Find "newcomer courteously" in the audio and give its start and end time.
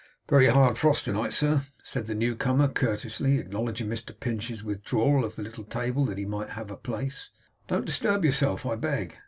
2.15-3.37